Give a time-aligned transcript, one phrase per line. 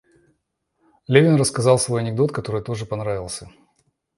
[1.05, 3.51] Левин рассказал свой анекдот, который тоже понравился.